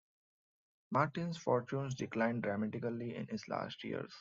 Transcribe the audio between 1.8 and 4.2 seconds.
declined dramatically in his last years.